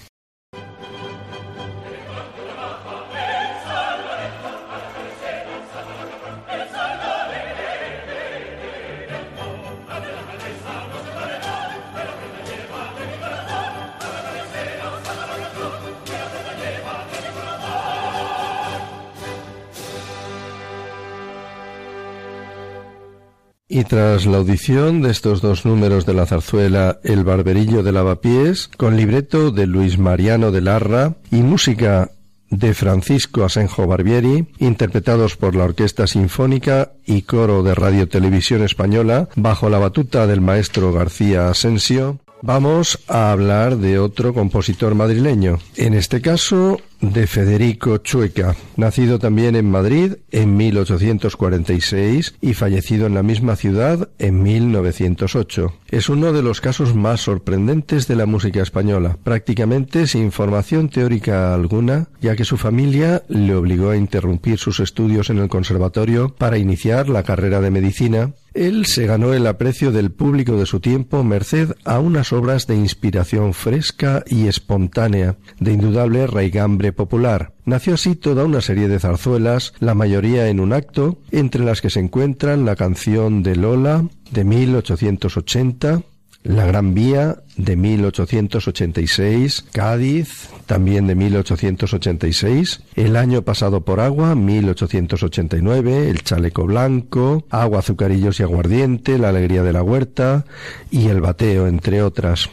Tras 23.87 24.25
la 24.25 24.37
audición 24.37 25.01
de 25.01 25.11
estos 25.11 25.41
dos 25.41 25.65
números 25.65 26.05
de 26.05 26.13
la 26.13 26.25
zarzuela 26.25 26.99
El 27.03 27.23
barberillo 27.23 27.83
de 27.83 27.91
lavapiés, 27.91 28.69
con 28.77 28.97
libreto 28.97 29.51
de 29.51 29.67
Luis 29.67 29.97
Mariano 29.97 30.51
de 30.51 30.61
Larra 30.61 31.15
y 31.31 31.37
música 31.37 32.11
de 32.49 32.73
Francisco 32.73 33.43
Asenjo 33.43 33.87
Barbieri, 33.87 34.47
interpretados 34.59 35.35
por 35.35 35.55
la 35.55 35.65
Orquesta 35.65 36.07
Sinfónica 36.07 36.93
y 37.05 37.23
Coro 37.23 37.63
de 37.63 37.75
Radio 37.75 38.07
Televisión 38.07 38.63
Española, 38.63 39.29
bajo 39.35 39.69
la 39.69 39.79
batuta 39.79 40.27
del 40.27 40.41
maestro 40.41 40.93
García 40.93 41.49
Asensio, 41.49 42.19
vamos 42.41 42.99
a 43.07 43.31
hablar 43.31 43.77
de 43.77 43.99
otro 43.99 44.33
compositor 44.33 44.95
madrileño, 44.95 45.59
en 45.75 45.93
este 45.93 46.21
caso 46.21 46.79
de 47.01 47.27
Federico 47.27 47.97
Chueca, 47.97 48.55
nacido 48.77 49.19
también 49.19 49.55
en 49.55 49.69
Madrid 49.69 50.13
en 50.31 50.55
1846 50.57 52.35
y 52.41 52.53
fallecido 52.53 53.07
en 53.07 53.13
la 53.13 53.23
misma 53.23 53.55
ciudad 53.55 54.09
en 54.19 54.43
1908. 54.43 55.73
Es 55.89 56.09
uno 56.09 56.33
de 56.33 56.41
los 56.41 56.61
casos 56.61 56.95
más 56.95 57.21
sorprendentes 57.21 58.07
de 58.07 58.15
la 58.15 58.25
música 58.25 58.61
española, 58.61 59.17
prácticamente 59.23 60.07
sin 60.07 60.31
formación 60.31 60.89
teórica 60.89 61.53
alguna, 61.53 62.09
ya 62.21 62.35
que 62.35 62.45
su 62.45 62.57
familia 62.57 63.23
le 63.27 63.55
obligó 63.55 63.89
a 63.89 63.97
interrumpir 63.97 64.57
sus 64.57 64.79
estudios 64.79 65.29
en 65.29 65.39
el 65.39 65.49
conservatorio 65.49 66.35
para 66.35 66.57
iniciar 66.57 67.09
la 67.09 67.23
carrera 67.23 67.61
de 67.61 67.71
medicina 67.71 68.33
él 68.55 68.85
se 68.85 69.05
ganó 69.05 69.33
el 69.33 69.47
aprecio 69.47 69.91
del 69.91 70.11
público 70.11 70.55
de 70.55 70.65
su 70.65 70.79
tiempo 70.79 71.25
merced 71.25 71.73
a 71.83 71.99
unas 71.99 72.31
obras 72.31 72.67
de 72.67 72.75
inspiración 72.75 73.53
fresca 73.53 74.23
y 74.27 74.47
espontánea, 74.47 75.35
de 75.59 75.73
indudable 75.73 76.25
raigambre 76.25 76.84
popular. 76.91 77.53
Nació 77.65 77.95
así 77.95 78.15
toda 78.15 78.45
una 78.45 78.61
serie 78.61 78.87
de 78.87 78.99
zarzuelas, 78.99 79.73
la 79.79 79.93
mayoría 79.93 80.47
en 80.49 80.59
un 80.59 80.73
acto, 80.73 81.17
entre 81.31 81.63
las 81.63 81.81
que 81.81 81.89
se 81.89 81.99
encuentran 81.99 82.65
la 82.65 82.75
canción 82.75 83.43
de 83.43 83.55
Lola, 83.55 84.05
de 84.31 84.43
1880, 84.43 86.03
la 86.45 86.65
Gran 86.65 86.93
Vía 86.93 87.39
de 87.57 87.75
1886, 87.75 89.65
Cádiz 89.71 90.49
también 90.67 91.07
de 91.07 91.15
1886, 91.15 92.81
El 92.95 93.15
año 93.15 93.41
pasado 93.41 93.81
por 93.81 93.99
agua 93.99 94.35
1889, 94.35 96.09
El 96.09 96.21
chaleco 96.21 96.65
blanco, 96.65 97.45
Agua, 97.49 97.79
azucarillos 97.79 98.39
y 98.39 98.43
aguardiente, 98.43 99.17
La 99.17 99.29
alegría 99.29 99.63
de 99.63 99.73
la 99.73 99.81
huerta 99.81 100.45
y 100.91 101.07
El 101.07 101.21
bateo, 101.21 101.67
entre 101.67 102.03
otras. 102.03 102.49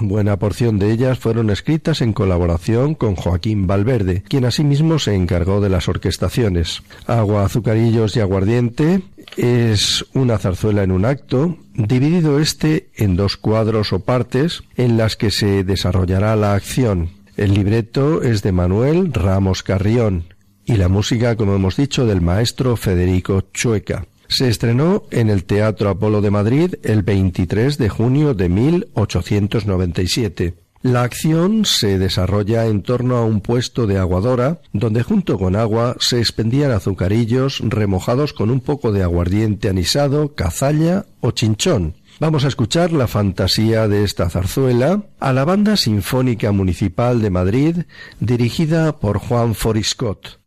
Buena 0.00 0.38
porción 0.38 0.78
de 0.78 0.92
ellas 0.92 1.18
fueron 1.18 1.50
escritas 1.50 2.02
en 2.02 2.12
colaboración 2.12 2.94
con 2.94 3.16
Joaquín 3.16 3.66
Valverde, 3.66 4.22
quien 4.22 4.44
asimismo 4.44 5.00
se 5.00 5.14
encargó 5.14 5.60
de 5.60 5.70
las 5.70 5.88
orquestaciones. 5.88 6.82
Agua, 7.06 7.44
azucarillos 7.44 8.14
y 8.16 8.20
aguardiente 8.20 9.02
es 9.36 10.06
una 10.14 10.38
zarzuela 10.38 10.84
en 10.84 10.92
un 10.92 11.04
acto, 11.04 11.56
dividido 11.74 12.38
este 12.38 12.90
en 12.96 13.16
dos 13.16 13.36
cuadros 13.36 13.92
o 13.92 14.00
partes 14.00 14.62
en 14.76 14.96
las 14.96 15.16
que 15.16 15.32
se 15.32 15.64
desarrollará 15.64 16.36
la 16.36 16.54
acción. 16.54 17.10
El 17.36 17.54
libreto 17.54 18.22
es 18.22 18.42
de 18.42 18.52
Manuel 18.52 19.12
Ramos 19.12 19.64
Carrión 19.64 20.34
y 20.64 20.76
la 20.76 20.88
música, 20.88 21.34
como 21.34 21.54
hemos 21.54 21.76
dicho, 21.76 22.06
del 22.06 22.20
maestro 22.20 22.76
Federico 22.76 23.42
Chueca. 23.52 24.06
Se 24.28 24.48
estrenó 24.48 25.04
en 25.10 25.30
el 25.30 25.44
Teatro 25.44 25.90
Apolo 25.90 26.20
de 26.20 26.30
Madrid 26.30 26.74
el 26.82 27.02
23 27.02 27.78
de 27.78 27.88
junio 27.88 28.34
de 28.34 28.48
1897. 28.48 30.54
La 30.82 31.02
acción 31.02 31.64
se 31.64 31.98
desarrolla 31.98 32.66
en 32.66 32.82
torno 32.82 33.16
a 33.16 33.24
un 33.24 33.40
puesto 33.40 33.88
de 33.88 33.98
aguadora 33.98 34.60
donde 34.72 35.02
junto 35.02 35.36
con 35.36 35.56
agua 35.56 35.96
se 35.98 36.20
expendían 36.20 36.70
azucarillos 36.70 37.60
remojados 37.64 38.32
con 38.32 38.50
un 38.50 38.60
poco 38.60 38.92
de 38.92 39.02
aguardiente 39.02 39.68
anisado, 39.68 40.36
cazalla 40.36 41.06
o 41.20 41.32
chinchón. 41.32 41.94
Vamos 42.20 42.44
a 42.44 42.48
escuchar 42.48 42.92
la 42.92 43.08
fantasía 43.08 43.88
de 43.88 44.04
esta 44.04 44.28
zarzuela 44.28 45.02
a 45.18 45.32
la 45.32 45.44
Banda 45.44 45.76
Sinfónica 45.76 46.52
Municipal 46.52 47.22
de 47.22 47.30
Madrid 47.30 47.76
dirigida 48.20 48.98
por 48.98 49.18
Juan 49.18 49.54
Foriscott. 49.54 50.38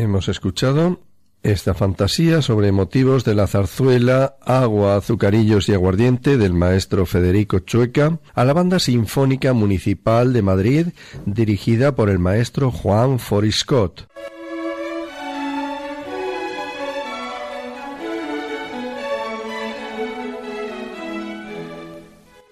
Hemos 0.00 0.30
escuchado 0.30 0.98
esta 1.42 1.74
fantasía 1.74 2.40
sobre 2.40 2.72
motivos 2.72 3.22
de 3.22 3.34
la 3.34 3.46
zarzuela 3.46 4.36
Agua, 4.40 4.96
Azucarillos 4.96 5.68
y 5.68 5.74
Aguardiente 5.74 6.38
del 6.38 6.54
maestro 6.54 7.04
Federico 7.04 7.58
Chueca 7.58 8.18
a 8.32 8.44
la 8.46 8.54
Banda 8.54 8.78
Sinfónica 8.78 9.52
Municipal 9.52 10.32
de 10.32 10.40
Madrid 10.40 10.86
dirigida 11.26 11.94
por 11.94 12.08
el 12.08 12.18
maestro 12.18 12.70
Juan 12.70 13.18
Foriscott. 13.18 14.06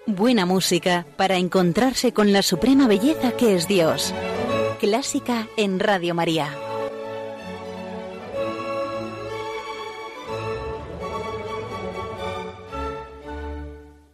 Buena 0.05 0.45
música 0.45 1.07
para 1.17 1.37
encontrarse 1.37 2.13
con 2.13 2.31
la 2.31 2.43
suprema 2.43 2.87
belleza 2.87 3.31
que 3.31 3.55
es 3.55 3.67
Dios. 3.67 4.13
Clásica 4.79 5.47
en 5.57 5.79
Radio 5.79 6.13
María. 6.13 6.68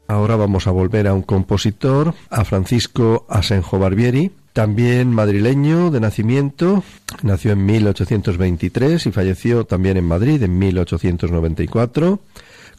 Ahora 0.08 0.36
vamos 0.36 0.68
a 0.68 0.72
volver 0.72 1.08
a 1.08 1.14
un 1.14 1.24
compositor, 1.24 2.14
a 2.30 2.45
Francisco 2.45 3.26
Asenjo 3.28 3.80
Barbieri, 3.80 4.32
también 4.53 5.12
madrileño 5.12 5.91
de 5.91 5.99
nacimiento, 5.99 6.84
nació 7.24 7.51
en 7.51 7.66
1823 7.66 9.06
y 9.06 9.12
falleció 9.12 9.66
también 9.66 9.97
en 9.97 10.06
Madrid 10.06 10.41
en 10.43 10.58
1894, 10.58 12.20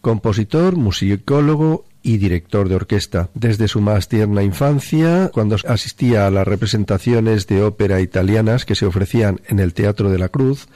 compositor, 0.00 0.76
musicólogo 0.76 1.84
y 2.02 2.18
director 2.18 2.68
de 2.68 2.76
orquesta. 2.76 3.28
Desde 3.34 3.66
su 3.68 3.80
más 3.80 4.08
tierna 4.08 4.44
infancia, 4.44 5.30
cuando 5.34 5.56
asistía 5.66 6.26
a 6.26 6.30
las 6.30 6.46
representaciones 6.46 7.48
de 7.48 7.62
ópera 7.64 8.00
italianas 8.00 8.64
que 8.64 8.76
se 8.76 8.86
ofrecían 8.86 9.40
en 9.48 9.58
el 9.58 9.74
Teatro 9.74 10.10
de 10.10 10.18
la 10.18 10.28
Cruz, 10.28 10.68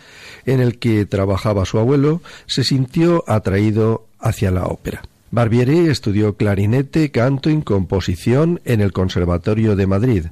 en 0.45 0.61
el 0.61 0.79
que 0.79 1.07
trabajaba 1.07 1.65
su 1.65 1.79
abuelo, 1.79 2.21
se 2.47 2.65
sintió 2.65 3.25
atraído 3.29 4.07
hacia 4.19 4.51
la 4.51 4.65
ópera. 4.67 5.03
Barbieri 5.31 5.89
estudió 5.89 6.37
clarinete, 6.37 7.11
canto 7.11 7.51
y 7.51 7.63
composición 7.63 8.61
en 8.65 8.81
el 8.81 8.93
Conservatorio 8.93 9.77
de 9.77 9.87
Madrid. 9.87 10.27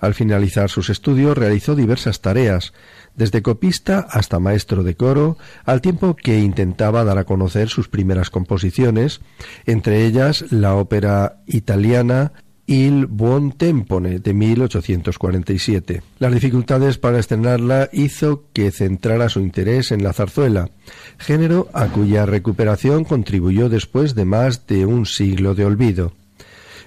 Al 0.00 0.14
finalizar 0.14 0.70
sus 0.70 0.90
estudios 0.90 1.36
realizó 1.36 1.74
diversas 1.74 2.20
tareas, 2.20 2.72
desde 3.16 3.42
copista 3.42 4.00
hasta 4.10 4.38
maestro 4.38 4.82
de 4.82 4.96
coro, 4.96 5.36
al 5.64 5.80
tiempo 5.80 6.16
que 6.16 6.38
intentaba 6.38 7.04
dar 7.04 7.18
a 7.18 7.24
conocer 7.24 7.68
sus 7.68 7.88
primeras 7.88 8.30
composiciones, 8.30 9.20
entre 9.66 10.04
ellas 10.04 10.50
la 10.50 10.74
ópera 10.74 11.42
italiana 11.46 12.32
Il 12.66 13.06
Buon 13.06 13.52
Tempone 13.52 14.20
de 14.20 14.32
1847. 14.32 16.02
Las 16.18 16.32
dificultades 16.32 16.96
para 16.96 17.18
estrenarla 17.18 17.90
hizo 17.92 18.44
que 18.54 18.70
centrara 18.70 19.28
su 19.28 19.40
interés 19.40 19.92
en 19.92 20.02
la 20.02 20.14
zarzuela, 20.14 20.70
género 21.18 21.68
a 21.74 21.88
cuya 21.88 22.24
recuperación 22.24 23.04
contribuyó 23.04 23.68
después 23.68 24.14
de 24.14 24.24
más 24.24 24.66
de 24.66 24.86
un 24.86 25.04
siglo 25.04 25.54
de 25.54 25.66
olvido. 25.66 26.12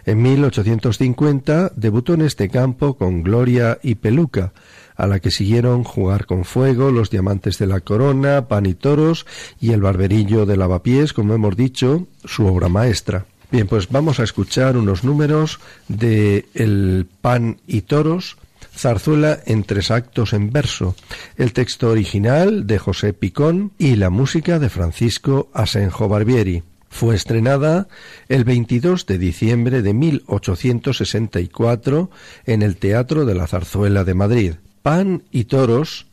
En 0.06 0.22
1850 0.22 1.74
debutó 1.76 2.14
en 2.14 2.22
este 2.22 2.50
campo 2.50 2.96
con 2.96 3.24
Gloria 3.24 3.78
y 3.84 3.96
Peluca, 3.96 4.54
a 4.96 5.06
la 5.06 5.20
que 5.20 5.32
siguieron 5.32 5.84
Jugar 5.84 6.26
con 6.26 6.44
Fuego, 6.44 6.92
Los 6.92 7.12
Diamantes 7.12 7.60
de 7.60 7.68
la 7.68 7.82
Corona, 7.82 8.48
Pan 8.48 8.66
y 8.66 8.74
Toros 8.74 9.28
y 9.60 9.74
El 9.74 9.82
Barberillo 9.82 10.46
de 10.46 10.58
Lavapiés, 10.58 11.14
como 11.14 11.36
hemos 11.36 11.56
dicho, 11.56 12.08
su 12.24 12.48
obra 12.48 12.68
maestra. 12.68 13.26
Bien, 13.50 13.66
pues 13.66 13.88
vamos 13.90 14.20
a 14.20 14.24
escuchar 14.24 14.76
unos 14.76 15.06
números 15.06 15.62
de 15.88 16.48
El 16.54 17.08
Pan 17.22 17.62
y 17.66 17.80
Toros, 17.82 18.36
zarzuela 18.76 19.40
en 19.46 19.64
tres 19.64 19.90
actos 19.90 20.34
en 20.34 20.52
verso, 20.52 20.98
el 21.38 21.54
texto 21.54 21.90
original 21.90 22.68
de 22.68 22.78
José 22.78 23.14
Picón 23.14 23.72
y 23.78 23.96
la 23.96 24.10
música 24.10 24.60
de 24.60 24.68
Francisco 24.70 25.50
Asenjo 25.54 26.10
Barbieri. 26.10 26.64
Fue 26.90 27.16
estrenada 27.16 27.88
el 28.28 28.44
22 28.44 29.06
de 29.06 29.18
diciembre 29.18 29.82
de 29.82 29.94
1864 29.94 32.10
en 32.46 32.64
el 32.64 32.76
Teatro 32.76 33.24
de 33.26 33.36
la 33.36 33.48
Zarzuela 33.48 34.04
de 34.04 34.14
Madrid. 34.14 34.56
Pan 34.82 35.24
y 35.32 35.46
toros 35.46 36.07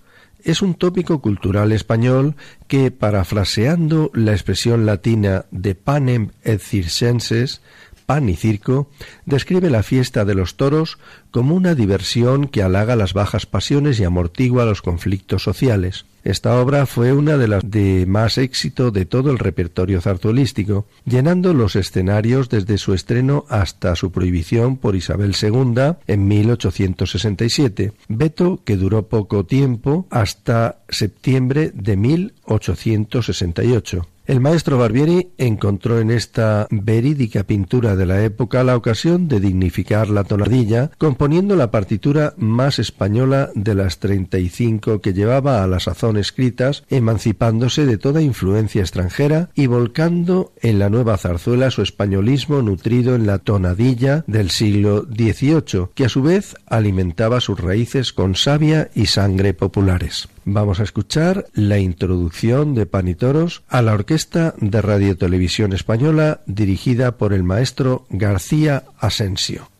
es 0.44 0.62
un 0.62 0.74
tópico 0.74 1.20
cultural 1.20 1.72
español 1.72 2.36
que, 2.68 2.90
parafraseando 2.90 4.10
la 4.14 4.32
expresión 4.32 4.86
latina 4.86 5.46
de 5.50 5.74
panem 5.74 6.30
et 6.44 6.60
circenses, 6.60 7.62
pan 8.06 8.28
y 8.28 8.36
circo, 8.36 8.90
describe 9.24 9.70
la 9.70 9.82
fiesta 9.82 10.24
de 10.24 10.34
los 10.34 10.56
toros 10.56 10.98
como 11.30 11.54
una 11.54 11.74
diversión 11.74 12.48
que 12.48 12.62
halaga 12.62 12.96
las 12.96 13.14
bajas 13.14 13.46
pasiones 13.46 13.98
y 13.98 14.04
amortigua 14.04 14.66
los 14.66 14.82
conflictos 14.82 15.42
sociales. 15.42 16.04
Esta 16.24 16.58
obra 16.58 16.86
fue 16.86 17.12
una 17.12 17.36
de 17.36 17.48
las 17.48 17.70
de 17.70 18.06
más 18.06 18.38
éxito 18.38 18.90
de 18.90 19.04
todo 19.04 19.30
el 19.30 19.38
repertorio 19.38 20.00
zarzuelístico, 20.00 20.86
llenando 21.04 21.52
los 21.52 21.76
escenarios 21.76 22.48
desde 22.48 22.78
su 22.78 22.94
estreno 22.94 23.44
hasta 23.50 23.94
su 23.94 24.10
prohibición 24.10 24.78
por 24.78 24.96
Isabel 24.96 25.34
II 25.40 25.96
en 26.06 26.26
1867, 26.26 27.92
veto 28.08 28.62
que 28.64 28.76
duró 28.76 29.06
poco 29.06 29.44
tiempo 29.44 30.06
hasta 30.10 30.78
septiembre 30.88 31.72
de 31.74 31.98
1868. 31.98 34.13
El 34.26 34.40
maestro 34.40 34.78
Barbieri 34.78 35.32
encontró 35.36 36.00
en 36.00 36.10
esta 36.10 36.66
verídica 36.70 37.44
pintura 37.44 37.94
de 37.94 38.06
la 38.06 38.24
época 38.24 38.64
la 38.64 38.74
ocasión 38.74 39.28
de 39.28 39.38
dignificar 39.38 40.08
la 40.08 40.24
tonadilla, 40.24 40.90
componiendo 40.96 41.56
la 41.56 41.70
partitura 41.70 42.32
más 42.38 42.78
española 42.78 43.50
de 43.54 43.74
las 43.74 43.98
treinta 43.98 44.38
y 44.38 44.48
cinco 44.48 45.02
que 45.02 45.12
llevaba 45.12 45.62
a 45.62 45.66
la 45.66 45.78
sazón 45.78 46.16
escritas, 46.16 46.84
emancipándose 46.88 47.84
de 47.84 47.98
toda 47.98 48.22
influencia 48.22 48.80
extranjera 48.80 49.50
y 49.54 49.66
volcando 49.66 50.54
en 50.62 50.78
la 50.78 50.88
nueva 50.88 51.18
zarzuela 51.18 51.70
su 51.70 51.82
españolismo 51.82 52.62
nutrido 52.62 53.16
en 53.16 53.26
la 53.26 53.40
tonadilla 53.40 54.24
del 54.26 54.50
siglo 54.50 55.02
XVIII, 55.02 55.88
que 55.94 56.06
a 56.06 56.08
su 56.08 56.22
vez 56.22 56.56
alimentaba 56.66 57.42
sus 57.42 57.60
raíces 57.60 58.14
con 58.14 58.36
savia 58.36 58.88
y 58.94 59.04
sangre 59.04 59.52
populares. 59.52 60.28
Vamos 60.46 60.78
a 60.78 60.82
escuchar 60.82 61.46
la 61.54 61.78
introducción 61.78 62.74
de 62.74 62.84
Panitoros 62.84 63.62
a 63.68 63.80
la 63.80 63.94
Orquesta 63.94 64.54
de 64.58 64.82
Radio 64.82 65.16
Televisión 65.16 65.72
Española 65.72 66.40
dirigida 66.46 67.16
por 67.16 67.32
el 67.32 67.42
maestro 67.42 68.06
García 68.10 68.84
Asensio. 68.98 69.73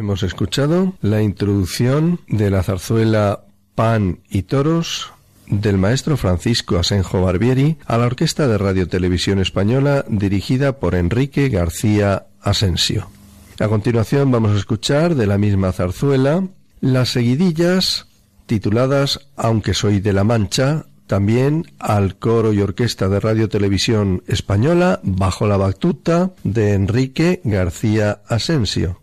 Hemos 0.00 0.22
escuchado 0.22 0.94
la 1.02 1.20
introducción 1.20 2.20
de 2.26 2.48
la 2.48 2.62
zarzuela 2.62 3.44
Pan 3.74 4.20
y 4.30 4.44
Toros 4.44 5.12
del 5.46 5.76
maestro 5.76 6.16
Francisco 6.16 6.78
Asenjo 6.78 7.20
Barbieri 7.20 7.76
a 7.84 7.98
la 7.98 8.06
Orquesta 8.06 8.48
de 8.48 8.56
Radio 8.56 8.88
Televisión 8.88 9.40
Española 9.40 10.06
dirigida 10.08 10.78
por 10.78 10.94
Enrique 10.94 11.50
García 11.50 12.28
Asensio. 12.40 13.10
A 13.58 13.68
continuación 13.68 14.30
vamos 14.30 14.52
a 14.52 14.56
escuchar 14.56 15.16
de 15.16 15.26
la 15.26 15.36
misma 15.36 15.70
zarzuela 15.70 16.48
las 16.80 17.10
seguidillas 17.10 18.06
tituladas 18.46 19.28
Aunque 19.36 19.74
soy 19.74 20.00
de 20.00 20.14
la 20.14 20.24
Mancha, 20.24 20.86
también 21.08 21.66
al 21.78 22.16
coro 22.16 22.54
y 22.54 22.62
orquesta 22.62 23.10
de 23.10 23.20
Radio 23.20 23.50
Televisión 23.50 24.22
Española 24.26 25.00
bajo 25.02 25.46
la 25.46 25.58
batuta 25.58 26.30
de 26.42 26.72
Enrique 26.72 27.42
García 27.44 28.22
Asensio. 28.28 29.00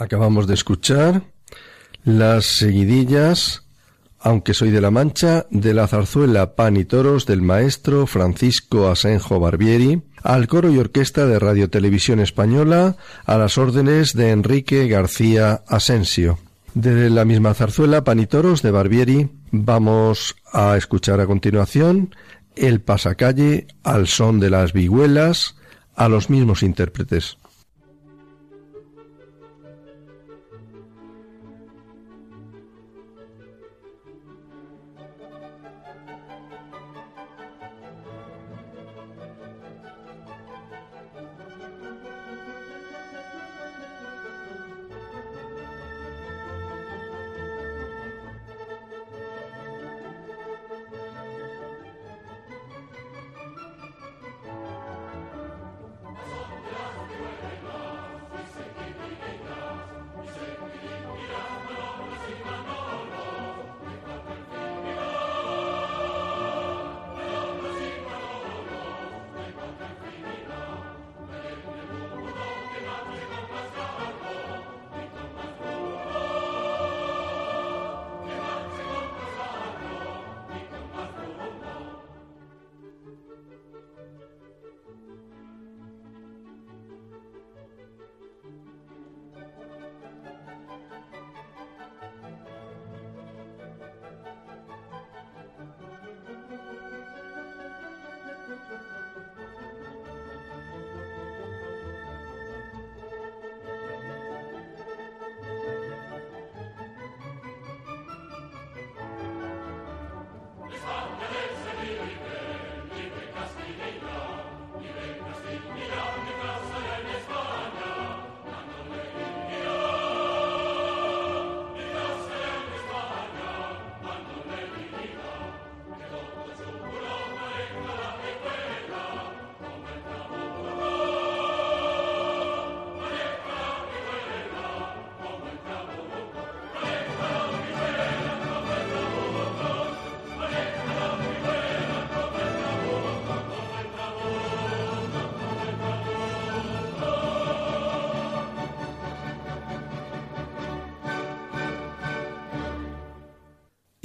Acabamos 0.00 0.46
de 0.46 0.54
escuchar 0.54 1.24
las 2.04 2.46
seguidillas, 2.46 3.66
aunque 4.18 4.54
soy 4.54 4.70
de 4.70 4.80
la 4.80 4.90
Mancha, 4.90 5.44
de 5.50 5.74
la 5.74 5.86
zarzuela 5.88 6.54
Pan 6.54 6.78
y 6.78 6.86
Toros 6.86 7.26
del 7.26 7.42
maestro 7.42 8.06
Francisco 8.06 8.88
Asenjo 8.88 9.38
Barbieri, 9.38 10.00
al 10.22 10.48
coro 10.48 10.70
y 10.70 10.78
orquesta 10.78 11.26
de 11.26 11.38
Radio 11.38 11.68
Televisión 11.68 12.18
Española, 12.18 12.96
a 13.26 13.36
las 13.36 13.58
órdenes 13.58 14.14
de 14.14 14.30
Enrique 14.30 14.88
García 14.88 15.64
Asensio. 15.68 16.38
De 16.72 17.10
la 17.10 17.26
misma 17.26 17.52
zarzuela 17.52 18.02
Pan 18.02 18.20
y 18.20 18.26
Toros 18.26 18.62
de 18.62 18.70
Barbieri, 18.70 19.28
vamos 19.50 20.34
a 20.50 20.78
escuchar 20.78 21.20
a 21.20 21.26
continuación 21.26 22.14
el 22.56 22.80
pasacalle 22.80 23.66
al 23.82 24.06
son 24.06 24.40
de 24.40 24.48
las 24.48 24.72
vihuelas, 24.72 25.56
a 25.94 26.08
los 26.08 26.30
mismos 26.30 26.62
intérpretes. 26.62 27.36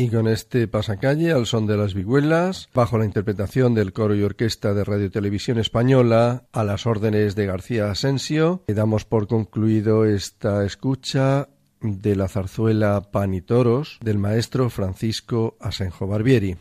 Y 0.05 0.09
con 0.09 0.27
este 0.27 0.67
pasacalle 0.67 1.31
al 1.31 1.47
son 1.47 1.65
de 1.65 1.77
las 1.77 1.95
vihuelas, 1.95 2.69
bajo 2.75 2.99
la 2.99 3.05
interpretación 3.05 3.73
del 3.73 3.91
coro 3.91 4.13
y 4.13 4.21
orquesta 4.21 4.75
de 4.75 4.83
Radio 4.83 5.09
Televisión 5.09 5.57
Española, 5.57 6.43
a 6.51 6.63
las 6.63 6.85
órdenes 6.85 7.33
de 7.33 7.47
García 7.47 7.89
Asensio, 7.89 8.61
damos 8.67 9.03
por 9.03 9.27
concluido 9.27 10.05
esta 10.05 10.63
escucha 10.63 11.49
de 11.81 12.15
la 12.15 12.27
zarzuela 12.27 13.01
Pan 13.11 13.33
y 13.33 13.41
Toros 13.41 13.97
del 13.99 14.19
maestro 14.19 14.69
Francisco 14.69 15.57
Asenjo 15.59 16.05
Barbieri. 16.05 16.57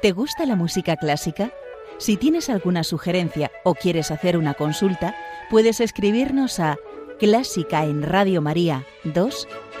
¿Te 0.00 0.12
gusta 0.12 0.46
la 0.46 0.54
música 0.54 0.94
clásica? 0.94 1.50
Si 1.98 2.16
tienes 2.16 2.50
alguna 2.50 2.84
sugerencia 2.84 3.50
o 3.64 3.74
quieres 3.74 4.12
hacer 4.12 4.36
una 4.36 4.54
consulta, 4.54 5.16
puedes 5.50 5.80
escribirnos 5.80 6.60
a 6.60 6.76
clásica 7.18 7.84
en 7.84 8.02
Radio 8.02 8.42
María 8.42 8.84
2 9.02 9.48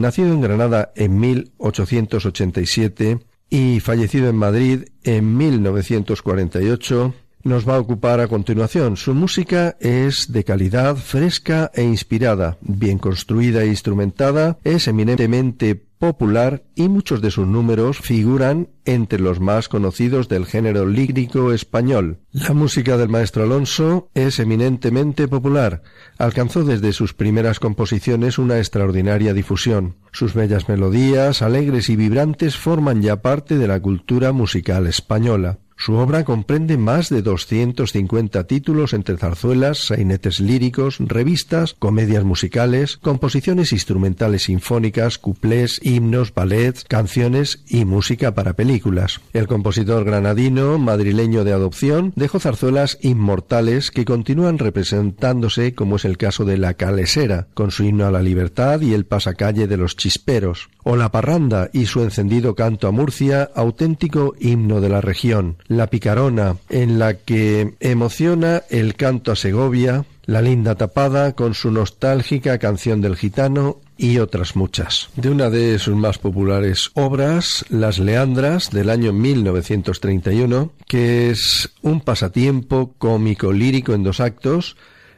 nacido 0.00 0.32
en 0.32 0.40
Granada 0.40 0.92
en 0.94 1.18
1887 1.18 3.18
y 3.50 3.80
fallecido 3.80 4.28
en 4.28 4.36
Madrid 4.36 4.84
en 5.04 5.36
1948, 5.36 7.14
nos 7.44 7.68
va 7.68 7.76
a 7.76 7.80
ocupar 7.80 8.20
a 8.20 8.26
continuación. 8.26 8.96
Su 8.96 9.14
música 9.14 9.76
es 9.80 10.32
de 10.32 10.42
calidad, 10.42 10.96
fresca 10.96 11.70
e 11.74 11.84
inspirada, 11.84 12.58
bien 12.60 12.98
construida 12.98 13.62
e 13.62 13.68
instrumentada, 13.68 14.58
es 14.64 14.88
eminentemente 14.88 15.85
popular 15.98 16.64
y 16.74 16.88
muchos 16.88 17.22
de 17.22 17.30
sus 17.30 17.46
números 17.46 17.98
figuran 17.98 18.68
entre 18.84 19.18
los 19.18 19.40
más 19.40 19.68
conocidos 19.68 20.28
del 20.28 20.46
género 20.46 20.86
lírico 20.86 21.52
español. 21.52 22.18
La 22.32 22.52
música 22.52 22.96
del 22.96 23.08
maestro 23.08 23.44
Alonso 23.44 24.10
es 24.14 24.38
eminentemente 24.38 25.28
popular. 25.28 25.82
Alcanzó 26.18 26.64
desde 26.64 26.92
sus 26.92 27.14
primeras 27.14 27.60
composiciones 27.60 28.38
una 28.38 28.58
extraordinaria 28.58 29.32
difusión. 29.34 29.96
Sus 30.12 30.34
bellas 30.34 30.68
melodías, 30.68 31.42
alegres 31.42 31.88
y 31.90 31.96
vibrantes, 31.96 32.56
forman 32.56 33.02
ya 33.02 33.22
parte 33.22 33.58
de 33.58 33.68
la 33.68 33.80
cultura 33.80 34.32
musical 34.32 34.86
española. 34.86 35.58
Su 35.78 35.94
obra 35.96 36.24
comprende 36.24 36.78
más 36.78 37.10
de 37.10 37.20
250 37.20 38.44
títulos 38.46 38.94
entre 38.94 39.18
zarzuelas, 39.18 39.78
sainetes 39.78 40.40
líricos, 40.40 40.96
revistas, 40.98 41.74
comedias 41.78 42.24
musicales, 42.24 42.96
composiciones 42.96 43.72
instrumentales 43.72 44.44
sinfónicas, 44.44 45.18
cuplés, 45.18 45.78
himnos, 45.84 46.32
ballets, 46.32 46.84
canciones 46.84 47.62
y 47.68 47.84
música 47.84 48.34
para 48.34 48.54
películas. 48.54 49.20
El 49.34 49.46
compositor 49.46 50.04
granadino, 50.04 50.78
madrileño 50.78 51.44
de 51.44 51.52
adopción, 51.52 52.12
dejó 52.16 52.40
zarzuelas 52.40 52.98
inmortales 53.02 53.90
que 53.90 54.06
continúan 54.06 54.58
representándose 54.58 55.74
como 55.74 55.96
es 55.96 56.06
el 56.06 56.16
caso 56.16 56.46
de 56.46 56.56
La 56.56 56.74
Calesera, 56.74 57.48
con 57.52 57.70
su 57.70 57.84
himno 57.84 58.06
a 58.06 58.10
la 58.10 58.22
libertad 58.22 58.80
y 58.80 58.94
el 58.94 59.04
pasacalle 59.04 59.66
de 59.66 59.76
los 59.76 59.96
chisperos, 59.96 60.70
o 60.84 60.96
La 60.96 61.12
Parranda 61.12 61.68
y 61.72 61.86
su 61.86 62.02
encendido 62.02 62.54
canto 62.54 62.88
a 62.88 62.92
Murcia, 62.92 63.50
auténtico 63.54 64.34
himno 64.40 64.80
de 64.80 64.88
la 64.88 65.00
región, 65.00 65.58
la 65.68 65.88
Picarona, 65.88 66.56
en 66.68 66.98
la 66.98 67.14
que 67.14 67.74
emociona 67.80 68.62
el 68.70 68.94
canto 68.94 69.32
a 69.32 69.36
Segovia, 69.36 70.04
La 70.26 70.42
Linda 70.42 70.74
Tapada 70.74 71.32
con 71.32 71.54
su 71.54 71.70
nostálgica 71.70 72.58
canción 72.58 73.00
del 73.00 73.16
gitano 73.16 73.78
y 73.96 74.18
otras 74.18 74.56
muchas. 74.56 75.08
De 75.16 75.30
una 75.30 75.50
de 75.50 75.78
sus 75.78 75.96
más 75.96 76.18
populares 76.18 76.90
obras, 76.94 77.64
Las 77.68 77.98
Leandras, 77.98 78.70
del 78.70 78.90
año 78.90 79.12
1931, 79.12 80.72
que 80.86 81.30
es 81.30 81.70
un 81.82 82.00
pasatiempo 82.00 82.94
cómico 82.98 83.52
lírico 83.52 83.94
en 83.94 84.02
dos 84.02 84.20
actos, 84.20 84.76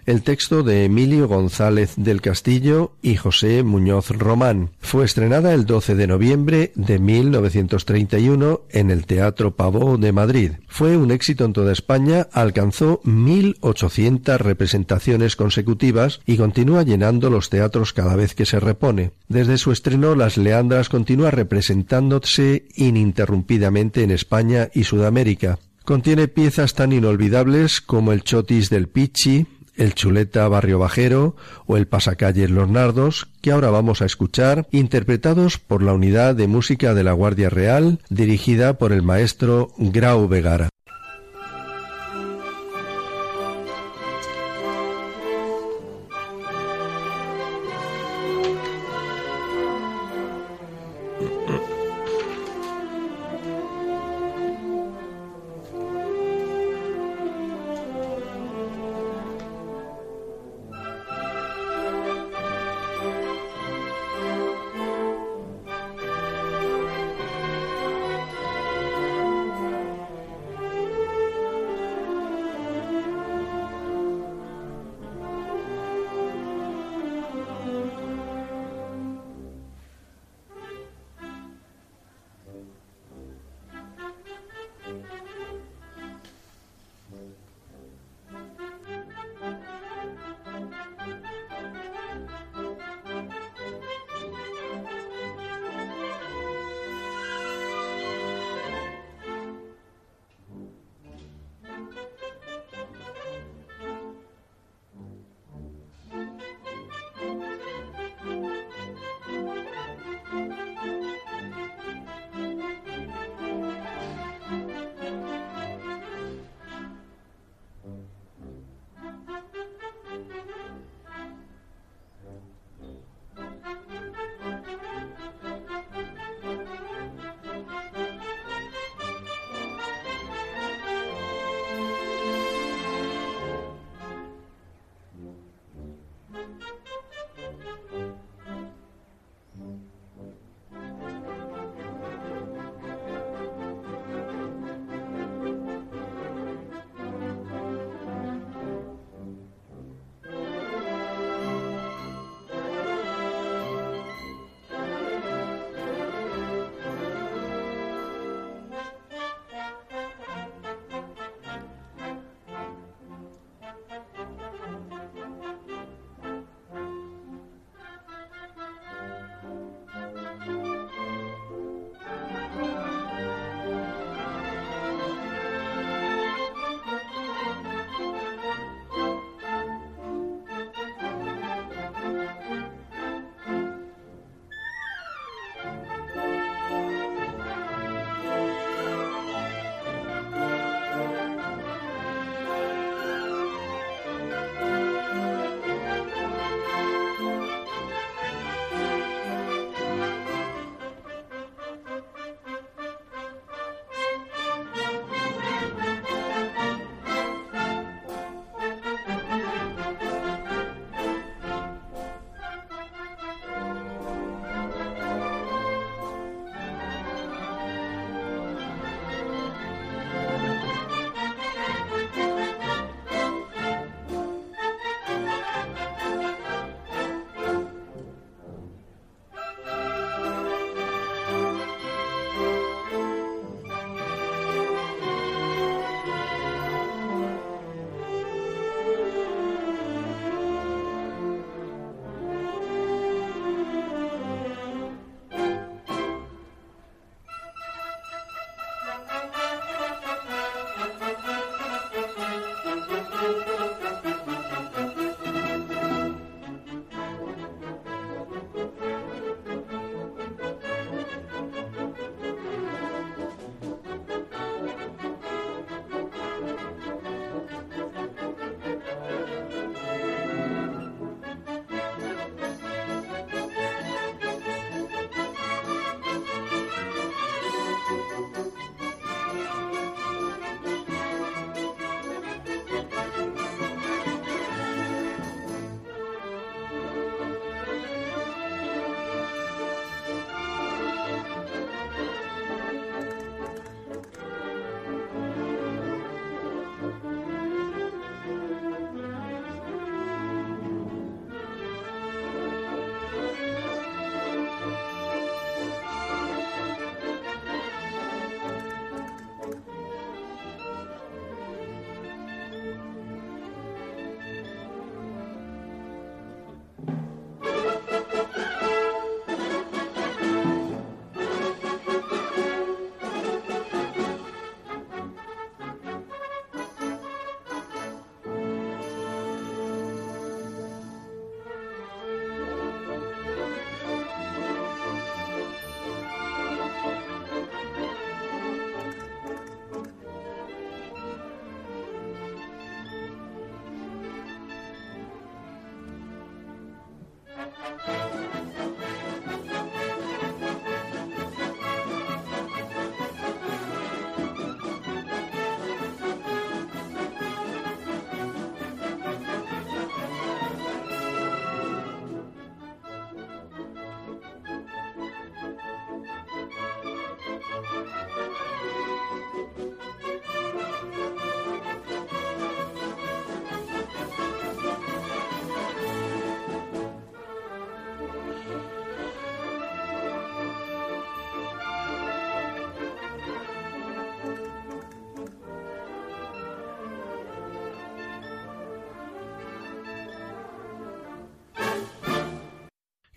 el 0.09 0.23
texto 0.23 0.63
de 0.63 0.87
Emilio 0.87 1.29
González 1.29 1.93
del 1.97 2.23
Castillo 2.23 2.93
y 3.03 3.17
José 3.17 3.63
Muñoz 3.63 4.09
Román. 4.09 4.71
Fue 4.81 5.05
estrenada 5.05 5.53
el 5.53 5.67
12 5.67 5.97
de 5.97 6.07
noviembre 6.07 6.73
de 6.77 6.99
1931 6.99 8.63
en 8.71 8.91
el 8.91 9.05
Teatro 9.05 9.55
Pavó 9.55 9.99
de 9.99 10.13
Madrid. 10.13 10.53
Fue 10.67 10.97
un 10.97 11.11
éxito 11.11 11.45
en 11.45 11.53
toda 11.53 11.73
España, 11.73 12.27
alcanzó 12.33 13.03
1.800 13.03 14.39
representaciones 14.39 15.37
consecutivas 15.37 16.23
y 16.25 16.39
continúa 16.39 16.85
llenando 16.85 17.29
los 17.29 17.51
teatros 17.51 17.93
cada 17.93 18.17
vez 18.17 18.35
que 18.35 18.47
se 18.47 18.61
repone. 18.61 19.11
Desde 19.29 19.59
su 19.59 19.73
estreno, 19.73 20.15
Las 20.15 20.39
Leandras 20.39 20.89
continúa 20.89 21.31
representándose 21.31 22.65
ininterrumpidamente 22.77 24.05
en 24.05 24.11
España 24.11 24.71
y 24.73 24.85
Sudamérica. 24.85 25.59
Contiene 25.85 26.29
piezas 26.29 26.75
tan 26.75 26.93
inolvidables 26.93 27.83
como 27.83 28.13
el 28.13 28.23
Chotis 28.23 28.71
del 28.71 28.89
Pichi, 28.89 29.47
el 29.79 29.95
Chuleta 29.95 30.47
Barrio 30.49 30.79
Bajero 30.79 31.37
o 31.67 31.77
el 31.77 31.87
Pasacalles 31.87 32.51
Los 32.51 32.69
Nardos, 32.69 33.29
que 33.41 33.53
ahora 33.53 33.71
vamos 33.71 34.03
a 34.03 34.07
escuchar, 34.07 34.67
interpretados 34.71 35.59
por 35.59 35.83
la 35.83 35.95
Unidad 35.95 36.35
de 36.35 36.49
Música 36.49 36.93
de 36.93 37.05
la 37.05 37.13
Guardia 37.13 37.49
Real, 37.49 38.01
dirigida 38.11 38.77
por 38.77 38.93
el 38.93 39.03
maestro 39.03 39.73
Grau 39.79 40.29
Vegara. 40.29 40.69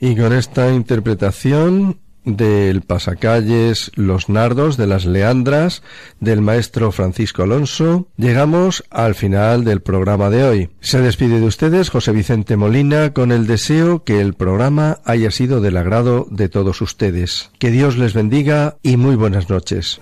Y 0.01 0.15
con 0.15 0.33
esta 0.33 0.73
interpretación 0.73 1.99
del 2.25 2.81
pasacalles 2.81 3.91
Los 3.95 4.29
Nardos 4.29 4.75
de 4.75 4.87
las 4.87 5.05
Leandras 5.05 5.83
del 6.19 6.41
maestro 6.41 6.91
Francisco 6.91 7.43
Alonso, 7.43 8.07
llegamos 8.17 8.83
al 8.89 9.13
final 9.13 9.63
del 9.63 9.81
programa 9.81 10.31
de 10.31 10.43
hoy. 10.43 10.69
Se 10.79 11.01
despide 11.01 11.39
de 11.39 11.45
ustedes 11.45 11.89
José 11.89 12.13
Vicente 12.13 12.57
Molina 12.57 13.13
con 13.13 13.31
el 13.31 13.45
deseo 13.45 14.03
que 14.03 14.19
el 14.21 14.33
programa 14.33 14.99
haya 15.05 15.29
sido 15.29 15.61
del 15.61 15.77
agrado 15.77 16.27
de 16.31 16.49
todos 16.49 16.81
ustedes. 16.81 17.51
Que 17.59 17.69
Dios 17.69 17.95
les 17.97 18.15
bendiga 18.15 18.77
y 18.81 18.97
muy 18.97 19.15
buenas 19.15 19.51
noches. 19.51 20.01